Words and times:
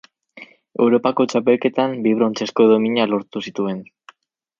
Europako 0.85 1.25
Txapelketan 1.33 1.93
bi 2.05 2.13
brontzezko 2.21 2.67
domina 2.73 3.05
lortu 3.13 3.43
zituen. 3.51 3.85